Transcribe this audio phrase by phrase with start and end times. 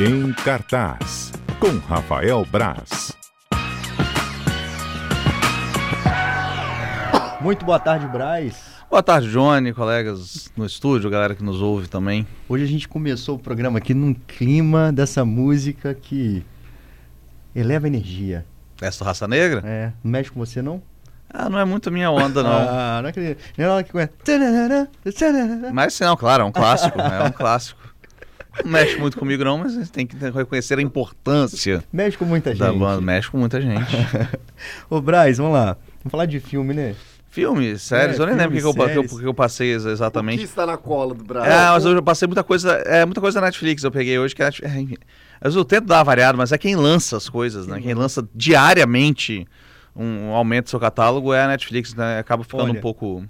[0.00, 3.10] Em cartaz, com Rafael Braz.
[7.40, 8.54] Muito boa tarde, Braz.
[8.88, 12.24] Boa tarde, Johnny, colegas no estúdio, galera que nos ouve também.
[12.48, 16.46] Hoje a gente começou o programa aqui num clima dessa música que
[17.52, 18.46] eleva a energia.
[18.80, 19.64] Essa raça negra?
[19.64, 20.80] É, não mexe com você não?
[21.28, 22.52] Ah, não é muito minha onda, não.
[22.70, 23.42] ah, não acredito.
[23.58, 23.92] Não é hora que.
[25.72, 27.88] Mas não, claro, é um clássico, é um clássico.
[28.64, 32.24] Não mexe muito comigo não, mas a gente tem que reconhecer a importância Mexe com
[32.24, 32.58] muita gente.
[32.60, 33.00] da banda.
[33.00, 33.84] Mexe com muita gente.
[34.90, 35.76] Ô, Braz, vamos lá.
[36.00, 36.94] Vamos falar de filme, né?
[37.30, 39.86] Filmes, séries, É, eu nem lembro o que, que eu, eu- porque passei ex- O
[39.86, 40.42] que exatamente.
[40.42, 41.52] está na cola do Brasil?
[41.52, 44.42] É, mas eu passei muita coisa, é, muita coisa da Netflix, eu peguei hoje que
[44.42, 44.98] a Netflix,
[45.40, 47.80] mas eu tento dar uma variada, mas é quem lança as coisas, né?
[47.80, 49.46] Quem lança diariamente
[49.94, 52.18] um, um aumento do seu catálogo é a Netflix, né?
[52.18, 53.24] Acaba ficando Olha, um pouco...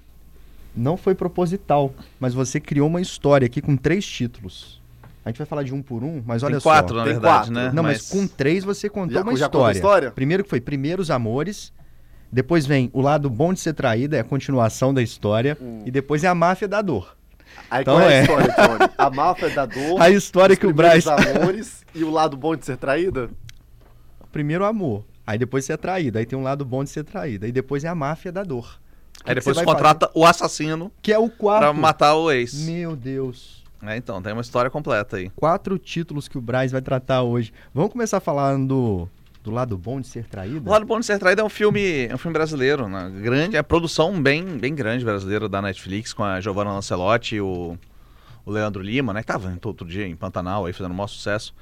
[0.77, 4.81] Não foi proposital, mas você criou uma história aqui com três títulos.
[5.25, 6.71] A gente vai falar de um por um, mas olha Tem só.
[6.71, 7.53] quatro, na Tem verdade, quatro.
[7.53, 7.71] né?
[7.75, 8.09] Não, mas...
[8.09, 9.77] com três você contou Já- uma já contou a história.
[10.07, 10.11] história?
[10.11, 11.73] Primeiro que foi Primeiros Amores,
[12.33, 15.83] depois vem O Lado Bom de Ser Traída, é a continuação da história, Hum.
[15.85, 17.17] e depois é A Máfia da Dor.
[17.71, 18.19] Aí Então qual é é.
[18.21, 18.91] a história, Johnny?
[18.97, 21.05] A máfia da dor, A história que o Braz...
[21.05, 23.29] primeiros amores e o lado bom de ser traída?
[24.33, 27.47] Primeiro o amor, aí depois ser traída, aí tem um lado bom de ser traída,
[27.49, 28.79] e depois é A Máfia da Dor.
[29.25, 30.93] Que Aí que depois você contrata o assassino fazer?
[31.03, 31.61] Que é o quarto.
[31.61, 32.55] pra matar o ex.
[32.65, 33.58] Meu Deus.
[33.83, 35.31] É, então, tem uma história completa aí.
[35.31, 37.53] Quatro títulos que o Braz vai tratar hoje.
[37.73, 39.09] Vamos começar falando do,
[39.45, 40.69] do lado bom de ser traída?
[40.69, 43.11] O Lado Bom de Ser Traído é um filme, é um filme brasileiro, né?
[43.23, 47.79] grande, é produção bem, bem grande brasileira da Netflix, com a Giovanna Lancelotti e o,
[48.45, 49.21] o Leandro Lima, né?
[49.21, 51.55] Que tava outro dia em Pantanal, aí fazendo o maior sucesso.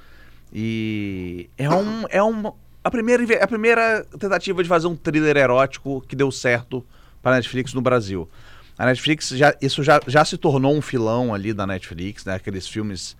[0.51, 2.51] E é um, é um,
[2.83, 6.85] a primeira, a primeira tentativa de fazer um thriller erótico que deu certo
[7.21, 8.29] para a Netflix no Brasil.
[8.77, 12.35] A Netflix, já, isso já, já se tornou um filão ali da Netflix, né?
[12.35, 13.17] Aqueles filmes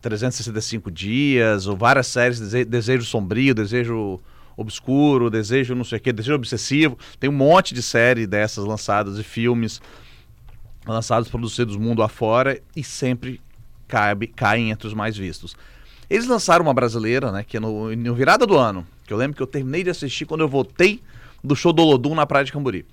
[0.00, 4.20] 365 dias, ou várias séries, Dese- Desejo Sombrio, Desejo
[4.56, 6.98] Obscuro, Desejo não sei o que, Desejo Obsessivo.
[7.20, 9.80] Tem um monte de série dessas lançadas e filmes
[10.86, 13.40] lançados, produzidos mundo afora e sempre
[13.86, 15.54] cabe, caem entre os mais vistos.
[16.08, 19.36] Eles lançaram uma brasileira, né, que é no, no virada do ano, que eu lembro
[19.36, 21.02] que eu terminei de assistir quando eu voltei
[21.44, 22.84] do show do Olodum na Praia de Cambori.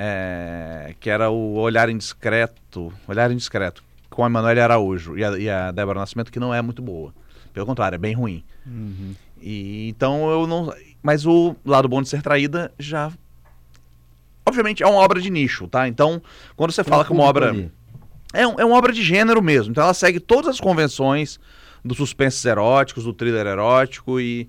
[0.00, 5.50] É, que era o Olhar Indiscreto, Olhar Indiscreto, com a Emanuele Araújo e a, e
[5.50, 7.12] a Débora Nascimento, que não é muito boa.
[7.52, 8.44] Pelo contrário, é bem ruim.
[8.64, 9.14] Uhum.
[9.40, 10.72] E, então eu não.
[11.02, 13.10] Mas o lado bom de ser traída já.
[14.46, 15.88] Obviamente é uma obra de nicho, tá?
[15.88, 16.22] Então,
[16.56, 17.50] quando você fala que uma obra.
[17.50, 17.70] Ali.
[18.32, 19.72] É, um- é uma obra de gênero mesmo.
[19.72, 21.40] Então ela segue todas as convenções
[21.84, 24.48] dos suspensos eróticos, do thriller erótico e,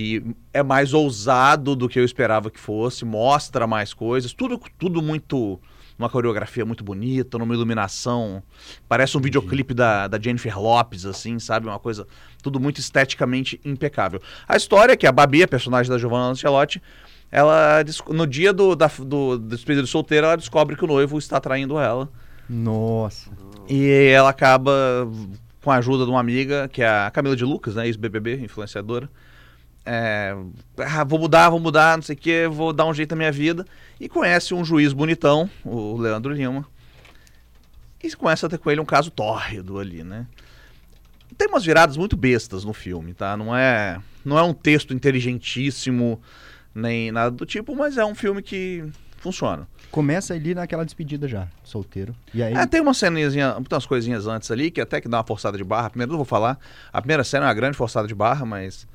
[0.00, 5.02] e é mais ousado do que eu esperava que fosse, mostra mais coisas, tudo, tudo
[5.02, 5.60] muito.
[5.98, 8.42] Uma coreografia muito bonita, numa iluminação.
[8.88, 11.66] Parece um videoclipe da, da Jennifer Lopes, assim, sabe?
[11.66, 12.06] Uma coisa.
[12.42, 14.22] Tudo muito esteticamente impecável.
[14.48, 16.82] A história é que a Babi, a personagem da Giovanna Lancelotti,
[17.30, 21.18] ela, no dia do, da, do, do despedida de solteira, ela descobre que o noivo
[21.18, 22.08] está traindo ela.
[22.48, 23.30] Nossa.
[23.68, 24.72] E ela acaba,
[25.62, 27.86] com a ajuda de uma amiga, que é a Camila de Lucas, né?
[27.86, 29.10] Ex-BBB, influenciadora.
[29.84, 30.36] É,
[30.78, 33.32] ah, vou mudar, vou mudar, não sei o que, vou dar um jeito na minha
[33.32, 33.64] vida.
[33.98, 36.66] E conhece um juiz bonitão, o Leandro Lima.
[38.02, 40.26] E começa a ter com ele um caso tórrido ali, né?
[41.36, 43.36] Tem umas viradas muito bestas no filme, tá?
[43.36, 46.20] Não é, não é um texto inteligentíssimo,
[46.74, 48.84] nem nada do tipo, mas é um filme que
[49.18, 49.66] funciona.
[49.90, 52.14] Começa ali naquela despedida já, solteiro.
[52.32, 55.24] E aí, É, tem uma ceninha, umas coisinhas antes ali, que até que dá uma
[55.24, 55.90] forçada de barra.
[55.90, 56.58] Primeiro, não vou falar.
[56.92, 58.86] A primeira cena é uma grande forçada de barra, mas.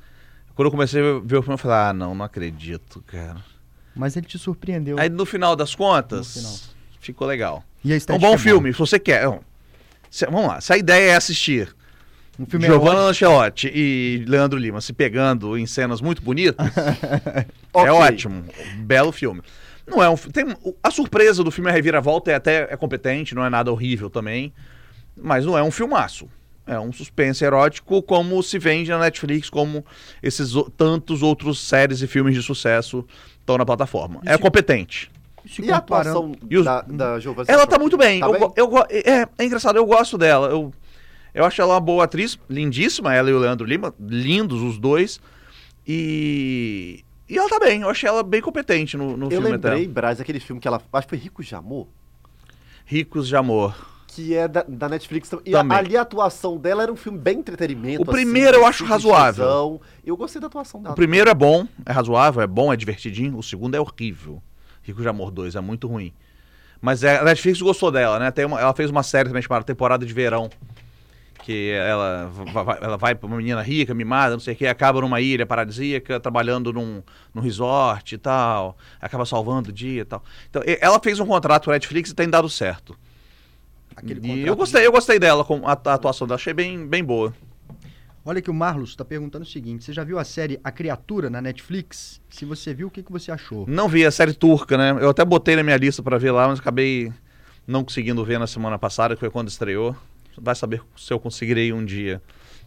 [0.56, 3.36] Quando eu comecei a ver o filme, eu falei, ah, não, não acredito, cara.
[3.94, 4.98] mas ele te surpreendeu.
[4.98, 6.54] Aí no final das contas, final.
[6.98, 7.62] ficou legal.
[7.84, 9.28] e É um bom é filme, se você quer.
[10.10, 11.72] se- vamos lá, se a ideia é assistir
[12.38, 13.26] Um filme Giovanna erótico.
[13.26, 17.90] Lancelotti e Leandro Lima se pegando em cenas muito bonitas, é Ok.
[17.90, 18.44] ótimo.
[18.78, 19.42] Belo filme.
[19.86, 20.44] Não é um, tem,
[20.82, 24.52] a surpresa do filme, a reviravolta é até é competente, não é nada horrível também,
[25.16, 26.28] mas não é um filmaço.
[26.66, 29.84] É um suspense erótico como se vende na Netflix, como
[30.22, 33.06] esses tantos outros séries e filmes de sucesso
[33.38, 34.20] estão na plataforma.
[34.24, 35.10] E É se- competente.
[35.48, 37.46] Se E a atuação E os- da, da Giovanna?
[37.48, 38.18] Ela tá muito bem.
[38.18, 38.52] Tá eu, bem?
[38.56, 40.48] eu go- é, é engraçado, eu gosto dela.
[40.48, 40.74] Eu,
[41.32, 45.20] eu acho ela uma boa atriz, lindíssima, ela e o Leandro Lima, lindos os dois.
[45.86, 47.04] E.
[47.28, 49.88] E ela tá bem, eu achei ela bem competente no, no Eu filme lembrei, até.
[49.88, 50.80] Braz, aquele filme que ela.
[50.92, 51.86] Acho que foi Ricos de Amor.
[52.84, 53.74] Ricos de Amor.
[54.16, 55.76] Que é da, da Netflix E Também.
[55.76, 58.02] ali a atuação dela era um filme bem entretenimento.
[58.02, 59.80] O primeiro eu acho razoável.
[60.04, 60.94] Eu gostei da atuação dela.
[60.94, 63.36] O primeiro é bom, é razoável, é bom, é divertidinho.
[63.36, 64.42] O segundo é horrível.
[64.82, 66.14] Ricos de Amor 2 é muito ruim.
[66.80, 68.30] Mas é, a Netflix gostou dela, né?
[68.30, 70.48] Tem uma- ela fez uma série também chamada Temporada de Verão.
[71.44, 74.66] que ela, va- va- ela vai pra uma menina rica, mimada, não sei o que,
[74.66, 77.00] acaba numa ilha paradisíaca, trabalhando num,
[77.32, 80.24] num resort e tal, acaba salvando o dia e tal.
[80.50, 82.98] Então, ela fez um contrato com a Netflix e tem dado certo.
[83.96, 87.02] Aquele e eu gostei, eu gostei dela, com a, a atuação dela, achei bem, bem
[87.02, 87.32] boa.
[88.28, 91.30] Olha que o Marlos está perguntando o seguinte: você já viu a série A Criatura
[91.30, 92.20] na Netflix?
[92.28, 93.64] Se você viu, o que, que você achou?
[93.66, 94.90] Não vi a série turca, né?
[95.00, 97.12] Eu até botei na minha lista pra ver lá, mas acabei
[97.66, 99.96] não conseguindo ver na semana passada, que foi quando estreou.
[100.38, 102.20] Vai saber se eu conseguirei um dia.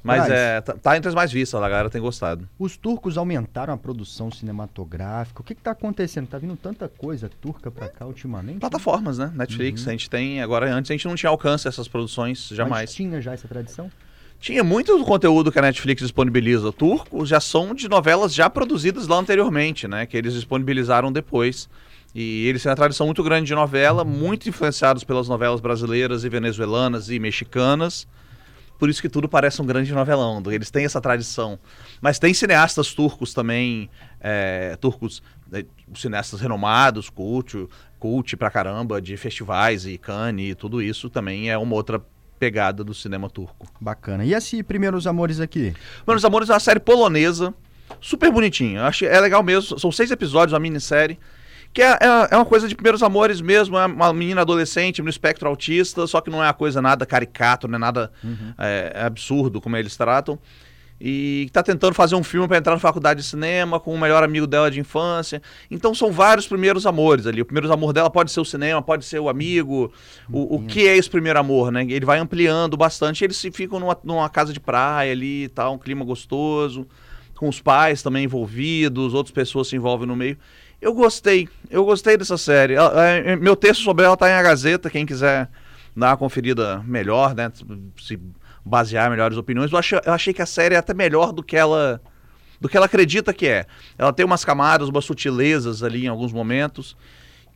[0.04, 2.48] Mas é, tá, tá entre as mais vistas, a galera tem gostado.
[2.58, 5.42] Os turcos aumentaram a produção cinematográfica.
[5.42, 6.28] O que está acontecendo?
[6.28, 8.60] Tá vindo tanta coisa turca pra cá ultimamente?
[8.60, 9.32] Plataformas, né?
[9.36, 10.42] Netflix, a gente tem.
[10.42, 12.94] Agora, antes a gente não tinha alcance a essas produções, Mas jamais.
[12.94, 13.92] tinha já essa tradição?
[14.40, 19.06] Tinha muito do conteúdo que a Netflix disponibiliza turco, já são de novelas já produzidas
[19.06, 20.06] lá anteriormente, né?
[20.06, 21.68] Que eles disponibilizaram depois.
[22.16, 26.30] E eles têm uma tradição muito grande de novela, muito influenciados pelas novelas brasileiras e
[26.30, 28.08] venezuelanas e mexicanas.
[28.80, 30.42] Por isso que tudo parece um grande novelão.
[30.48, 31.60] Eles têm essa tradição.
[32.02, 33.90] Mas tem cineastas turcos também,
[34.22, 35.22] é, turcos,
[35.52, 37.68] é, cineastas renomados, cult,
[38.00, 42.02] cult pra caramba, de festivais e Cannes e tudo isso também é uma outra
[42.40, 43.68] pegada do cinema turco.
[43.82, 44.24] Bacana.
[44.24, 45.74] E esse Primeiros Amores aqui?
[46.08, 47.54] Meus Amores é uma série polonesa,
[48.00, 48.86] super bonitinha.
[48.86, 49.78] Acho é legal mesmo.
[49.78, 51.20] São seis episódios, uma minissérie.
[51.74, 53.78] Que é, é, é uma coisa de primeiros amores mesmo.
[53.78, 57.68] É uma menina adolescente no espectro autista, só que não é uma coisa nada caricato,
[57.68, 58.12] não é nada
[58.58, 60.40] é, é absurdo como eles tratam.
[61.02, 64.22] E tá tentando fazer um filme para entrar na faculdade de cinema com o melhor
[64.22, 65.42] amigo dela de infância.
[65.72, 67.42] Então são vários primeiros amores ali.
[67.42, 69.94] O primeiro amor dela pode ser o cinema, pode ser o amigo.
[70.30, 71.86] O, o que é esse primeiro amor, né?
[71.88, 73.24] Ele vai ampliando bastante.
[73.24, 76.86] Eles ficam numa, numa casa de praia ali e tal, um clima gostoso.
[77.40, 80.38] Com os pais também envolvidos, outras pessoas se envolvem no meio.
[80.82, 82.74] Eu gostei, eu gostei dessa série.
[82.74, 85.50] Ela- é, meu texto sobre ela tá em A Gazeta, quem quiser
[85.96, 87.50] dar uma conferida melhor, né?
[87.98, 88.20] Se
[88.66, 89.72] basear em melhores opiniões.
[89.72, 92.02] Eu achei, eu achei que a série é até melhor do que ela
[92.60, 93.66] do que ela acredita que é.
[93.98, 96.98] Ela tem umas camadas, umas sutilezas ali em alguns momentos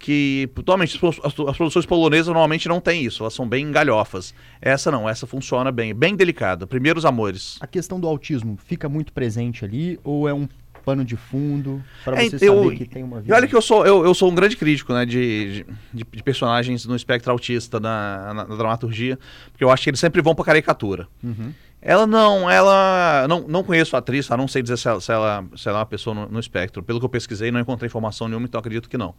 [0.03, 4.33] que totalmente as, produções polonesas normalmente não têm isso, elas são bem galhofas.
[4.61, 6.67] Essa não, essa funciona bem, bem delicada.
[6.67, 7.57] Primeiros amores.
[7.61, 10.45] A questão do autismo fica muito presente ali ou é um
[10.83, 13.33] pano de fundo para É, você eu- saber que tem uma vida?
[13.33, 16.85] olha que eu sou, eu, eu sou um grande crítico né, de, de, de personagens
[16.85, 19.17] no espectro autista na, na- na dramaturgia,
[19.53, 21.07] porque eu acho que eles sempre vão pra caricatura.
[21.23, 21.53] Uhum.
[21.81, 23.25] Ela não, ela.
[23.29, 24.35] Não, não conheço a atriz, tá?
[24.35, 26.83] não sei dizer se ela, se ela, se ela é uma pessoa no, no espectro.
[26.83, 29.13] Pelo que eu pesquisei, não encontrei informação nenhuma, então acredito que não.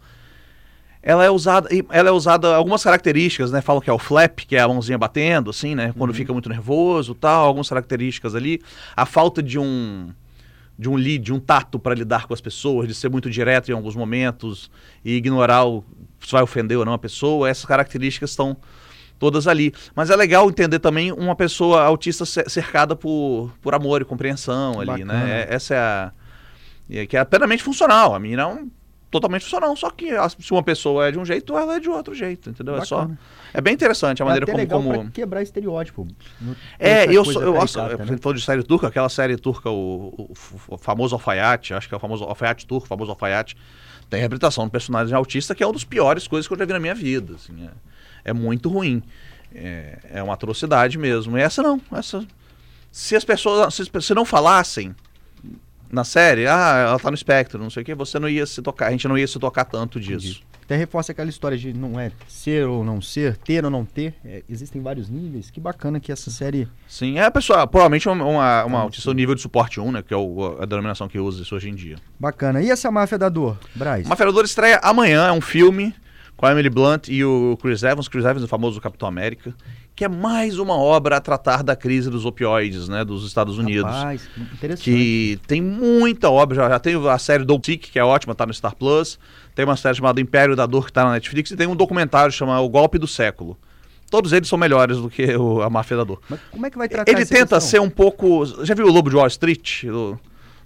[1.06, 3.60] Ela é usada, ela é usada algumas características, né?
[3.60, 5.92] Falam que é o flap, que é a mãozinha batendo, assim, né?
[5.98, 8.62] Quando fica muito nervoso, tal, algumas características ali.
[8.96, 10.08] A falta de um
[10.78, 13.70] de um lead, de um tato para lidar com as pessoas, de ser muito direto
[13.70, 14.68] em alguns momentos
[15.04, 15.84] e ignorar o,
[16.20, 17.48] se vai ofender ou não a pessoa.
[17.48, 18.56] Essas características estão
[19.18, 19.72] todas ali.
[19.94, 24.80] Mas é legal entender também uma pessoa autista cer- cercada por, por amor e compreensão
[24.80, 25.12] ali, Bacana.
[25.12, 25.42] né?
[25.48, 26.12] É- essa é a
[26.90, 28.14] é que é plenamente funcional.
[28.14, 28.68] A menina é um
[29.14, 31.88] totalmente funcional, só que a- se uma pessoa é de um jeito, ela é de
[31.88, 32.76] outro jeito, entendeu?
[32.76, 33.18] É só Bacana.
[33.54, 35.10] é bem interessante a É maneira até como, como...
[35.12, 36.06] quebrar estereótipo.
[36.78, 37.60] É, eu sou, eu, eu
[37.98, 38.18] né?
[38.20, 40.34] falou de série turca, aquela série turca, o, o-
[40.68, 43.56] o famoso alfaiate, acho que é o famoso alfaiate turco, o famoso alfaiate,
[44.10, 46.72] tem representação do personagem autista, que é uma das piores coisas que eu já vi
[46.72, 47.54] na minha vida, assim,
[48.24, 49.02] é, é muito ruim,
[49.54, 52.26] é, é uma atrocidade mesmo, e essa não, essa,
[52.90, 54.94] se as pessoas, se, as pessoas- se não falassem
[55.90, 58.60] na série, ah, ela tá no espectro, não sei o que, você não ia se
[58.62, 60.42] tocar, a gente não ia se tocar tanto disso.
[60.64, 64.14] Até reforça aquela história de não é ser ou não ser, ter ou não ter.
[64.24, 65.50] É, existem vários níveis.
[65.50, 66.66] Que bacana que essa série.
[66.88, 70.14] Sim, é a pessoa, provavelmente uma, uma, uma do nível de suporte 1, né, que
[70.14, 71.96] é o- a denominação que usa isso hoje em dia.
[72.18, 72.62] Bacana.
[72.62, 74.06] E essa máfia da dor, Braz?
[74.06, 75.94] Uma Feradora estreia amanhã, é um filme
[76.34, 79.54] com a Emily Blunt e o Chris Evans, Chris Evans, o famoso Capitão América,
[79.94, 83.92] que é mais uma obra a tratar da crise dos opioides, né, dos Estados Unidos.
[83.92, 84.84] Rapaz, interessante.
[84.84, 88.44] Que tem muita obra, já, já tem a série do Sick, que é ótima, tá
[88.44, 89.18] no Star Plus.
[89.54, 92.32] Tem uma série chamada Império da Dor, que tá na Netflix, e tem um documentário
[92.32, 93.56] chamado O Golpe do Século.
[94.10, 96.20] Todos eles são melhores do que o, a Máfia da Dor.
[96.28, 97.60] Mas como é que vai tratar Ele tenta questão?
[97.60, 98.44] ser um pouco.
[98.64, 99.84] Já viu o Lobo de Wall Street?
[99.84, 100.18] Do,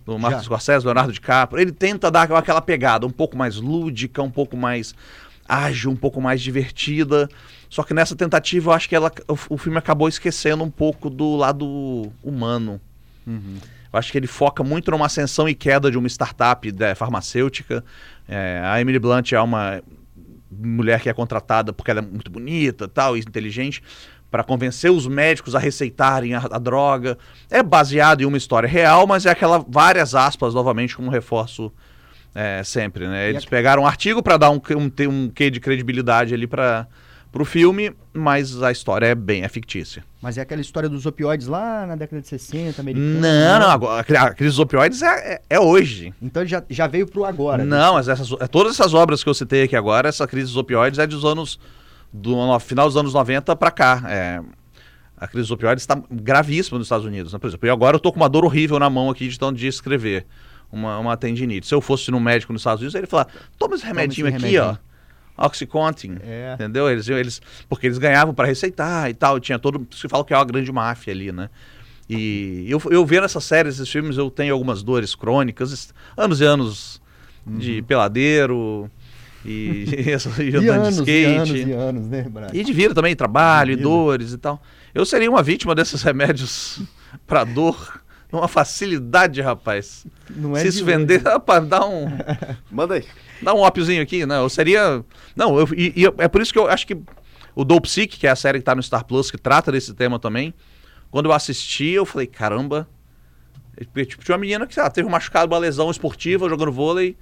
[0.07, 0.45] do Marcos Já.
[0.45, 1.61] Scorsese, Leonardo DiCaprio?
[1.61, 4.95] Ele tenta dar aquela pegada um pouco mais lúdica, um pouco mais
[5.47, 7.29] ágil, um pouco mais divertida.
[7.69, 11.11] Só que nessa tentativa eu acho que ela, o, o filme acabou esquecendo um pouco
[11.11, 12.81] do lado humano.
[13.27, 13.57] Uhum.
[13.93, 17.85] Eu acho que ele foca muito numa ascensão e queda de uma startup né, farmacêutica.
[18.29, 19.83] É, a Emily Blunt é uma
[20.51, 23.83] mulher que é contratada porque ela é muito bonita tal, e inteligente,
[24.31, 27.19] para convencer os médicos a receitarem a, a droga.
[27.51, 31.73] É baseado em uma história real, mas é aquela várias aspas, novamente, como reforço
[32.35, 33.07] é, sempre.
[33.07, 33.31] Né?
[33.31, 36.87] Eles pegaram um artigo para dar um, um, um quê de credibilidade ali para
[37.38, 40.04] pro filme, mas a história é bem é fictícia.
[40.21, 43.21] Mas é aquela história dos opioides lá na década de 60, americana.
[43.21, 44.04] Não, não, agora,
[44.38, 46.12] dos opioides é, é, é hoje.
[46.21, 47.64] Então ele já, já veio pro agora.
[47.64, 47.76] né?
[47.76, 50.57] Não, mas essas, é, todas essas obras que eu citei aqui agora, essa crise dos
[50.57, 51.61] opioides é dos anos.
[52.12, 54.02] do no- final dos anos 90 pra cá.
[54.09, 54.40] É,
[55.16, 57.33] a crise dos opioides está gravíssima nos Estados Unidos.
[57.33, 57.38] né?
[57.38, 59.57] Por exemplo, e agora eu tô com uma dor horrível na mão aqui de tanto
[59.57, 60.26] de escrever.
[60.71, 61.66] Uma, uma tendinite.
[61.66, 63.26] Se eu fosse no médico nos Estados Unidos, ele ia falar:
[63.59, 64.88] toma esse remedinho esse aqui, remedinho." ó.
[65.38, 66.16] Oxycontin.
[66.23, 66.52] É.
[66.54, 66.90] Entendeu?
[66.90, 69.38] Eles, eles, porque eles ganhavam para receitar e tal.
[69.40, 69.87] Tinha todo.
[69.95, 71.49] Se fala que é uma grande máfia ali, né?
[72.11, 76.45] E eu, eu vendo essas séries, esses filmes, eu tenho algumas dores crônicas, anos e
[76.45, 77.02] anos
[77.47, 78.90] de peladeiro
[79.45, 79.85] e,
[80.40, 81.12] e, E andando de skate.
[81.12, 82.26] e anos, e anos, né?
[82.52, 83.88] E de vida também, trabalho, e De vida.
[83.88, 84.62] dores e tal.
[84.95, 86.80] Eu seria uma vítima desses remédios
[87.26, 88.00] pra dor.
[88.33, 90.07] Uma facilidade, rapaz.
[90.29, 92.07] Não é Se isso vender, rapaz, dá um.
[92.71, 93.05] Manda aí.
[93.41, 94.39] Dá um ópiozinho aqui, né?
[94.39, 95.03] Eu seria.
[95.35, 96.97] Não, eu, e, e é por isso que eu acho que
[97.55, 99.95] o Dope Sick, que é a série que tá no Star Plus, que trata desse
[99.95, 100.53] tema também,
[101.11, 102.89] quando eu assisti, eu falei, caramba.
[103.95, 107.17] Tipo, tinha uma menina que sei lá, teve um machucado, uma lesão esportiva jogando vôlei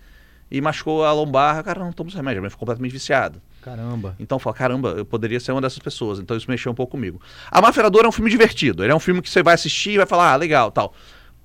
[0.51, 1.63] e machucou a lombar.
[1.63, 3.41] Cara, não toma esse remédio, mas ficou completamente viciado.
[3.63, 4.15] Caramba.
[4.19, 6.21] Então eu falo, caramba, eu poderia ser uma dessas pessoas.
[6.21, 7.21] Então isso mexeu um pouco comigo.
[7.51, 8.85] A Maferadora é um filme divertido.
[8.85, 10.95] Ele é um filme que você vai assistir e vai falar, ah, legal, tal.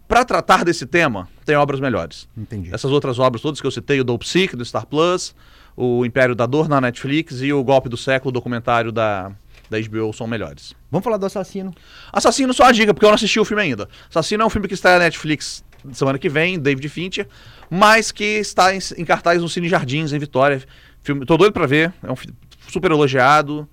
[0.08, 2.27] Pra tratar desse tema, tem obras melhores.
[2.38, 2.70] Entendi.
[2.74, 5.34] Essas outras obras todas que eu citei, o Dope Sick, do Star Plus,
[5.75, 9.31] o Império da Dor na Netflix e o Golpe do Século, o documentário da,
[9.70, 10.75] da HBO, são melhores.
[10.91, 11.74] Vamos falar do assassino.
[12.12, 13.88] Assassino só uma dica, porque eu não assisti o filme ainda.
[14.10, 17.27] Assassino é um filme que está na Netflix semana que vem, David Fincher,
[17.69, 20.61] mas que está em, em cartaz no Cine Jardins, em Vitória.
[21.01, 22.35] Filme, tô doido pra ver, é um filme
[22.67, 23.67] super elogiado.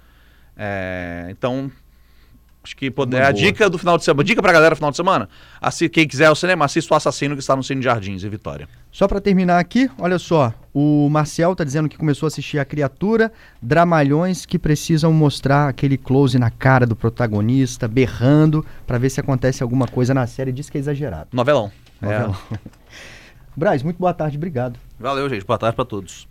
[0.57, 1.71] é, então,
[2.65, 4.91] acho que poder, Uma a dica do final de semana, dica pra galera do final
[4.91, 5.29] de semana,
[5.61, 8.69] assi, quem quiser ao cinema, assista o Assassino que está no Cine Jardins, em Vitória.
[8.91, 10.53] Só pra terminar aqui, olha só.
[10.73, 15.97] O Marcel tá dizendo que começou a assistir A Criatura, dramalhões que precisam mostrar aquele
[15.97, 20.53] close na cara do protagonista, berrando, pra ver se acontece alguma coisa na série.
[20.53, 21.29] Diz que é exagerado.
[21.33, 21.71] Novelão.
[22.03, 22.59] É.
[23.57, 24.79] Braz, muito boa tarde, obrigado.
[24.99, 25.45] Valeu, gente.
[25.45, 26.27] Boa tarde pra todos.